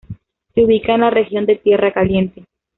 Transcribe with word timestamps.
Se 0.55 0.63
ubica 0.65 0.95
en 0.95 1.01
la 1.01 1.11
región 1.11 1.45
de 1.45 1.57
Tierra 1.57 1.93
Caliente. 1.93 2.43